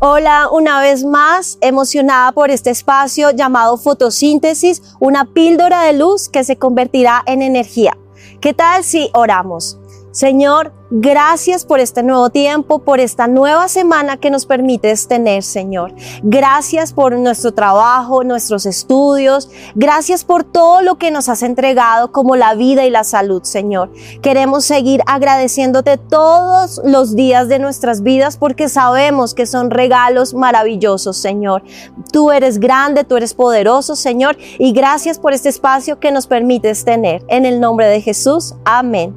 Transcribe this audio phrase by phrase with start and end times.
[0.00, 6.44] Hola, una vez más, emocionada por este espacio llamado fotosíntesis, una píldora de luz que
[6.44, 7.98] se convertirá en energía.
[8.40, 9.76] ¿Qué tal si oramos?
[10.10, 15.94] Señor, Gracias por este nuevo tiempo, por esta nueva semana que nos permites tener, Señor.
[16.22, 19.50] Gracias por nuestro trabajo, nuestros estudios.
[19.74, 23.92] Gracias por todo lo que nos has entregado como la vida y la salud, Señor.
[24.22, 31.18] Queremos seguir agradeciéndote todos los días de nuestras vidas porque sabemos que son regalos maravillosos,
[31.18, 31.64] Señor.
[32.12, 36.86] Tú eres grande, tú eres poderoso, Señor, y gracias por este espacio que nos permites
[36.86, 37.22] tener.
[37.28, 39.14] En el nombre de Jesús, amén.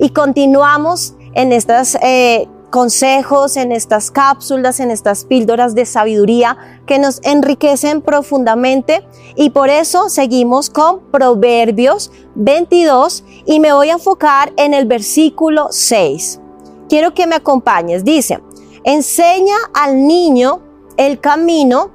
[0.00, 6.98] Y continuamos en estos eh, consejos, en estas cápsulas, en estas píldoras de sabiduría que
[6.98, 9.06] nos enriquecen profundamente.
[9.36, 15.68] Y por eso seguimos con Proverbios 22 y me voy a enfocar en el versículo
[15.70, 16.40] 6.
[16.88, 18.02] Quiero que me acompañes.
[18.02, 18.40] Dice,
[18.84, 20.62] enseña al niño
[20.96, 21.90] el camino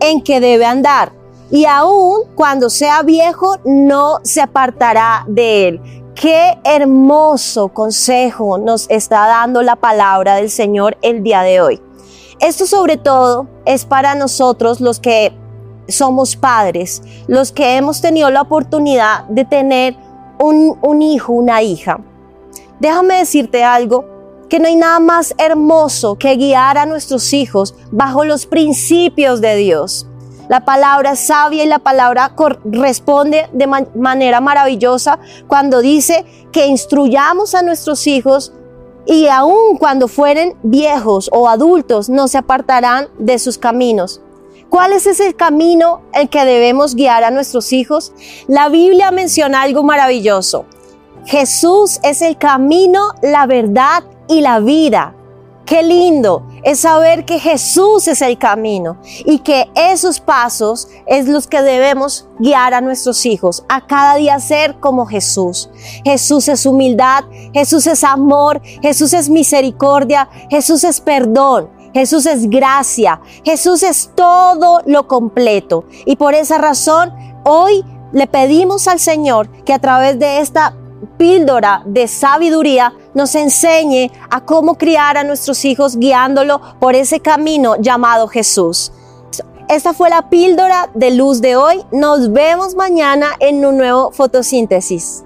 [0.00, 1.12] en que debe andar
[1.50, 6.03] y aun cuando sea viejo no se apartará de él.
[6.14, 11.82] Qué hermoso consejo nos está dando la palabra del Señor el día de hoy.
[12.40, 15.32] Esto sobre todo es para nosotros los que
[15.88, 19.96] somos padres, los que hemos tenido la oportunidad de tener
[20.38, 22.00] un, hijo, una hija.
[22.78, 24.04] Déjame decirte algo,
[24.48, 29.56] que no hay nada más hermoso que guiar a nuestros hijos bajo los principios de
[29.56, 30.06] Dios.
[30.48, 37.62] La palabra sabia y la palabra responde de manera maravillosa cuando dice que instruyamos a
[37.62, 38.52] nuestros hijos
[39.06, 44.20] y aun cuando fueren viejos o adultos no se apartarán de sus caminos.
[44.68, 48.12] ¿Cuál es ese camino en que debemos guiar a nuestros hijos?
[48.48, 50.66] La Biblia menciona algo maravilloso.
[51.26, 55.14] Jesús es el camino, la verdad y la vida.
[55.66, 61.46] Qué lindo es saber que Jesús es el camino y que esos pasos es los
[61.46, 65.70] que debemos guiar a nuestros hijos, a cada día ser como Jesús.
[66.04, 71.70] Jesús es humildad, Jesús es amor, Jesús es misericordia, Jesús es perdón.
[71.94, 75.84] Jesús es gracia, Jesús es todo lo completo.
[76.04, 77.12] Y por esa razón,
[77.44, 80.74] hoy le pedimos al Señor que a través de esta
[81.06, 87.76] píldora de sabiduría nos enseñe a cómo criar a nuestros hijos guiándolo por ese camino
[87.78, 88.92] llamado Jesús.
[89.68, 91.80] Esta fue la píldora de luz de hoy.
[91.90, 95.24] Nos vemos mañana en un nuevo fotosíntesis.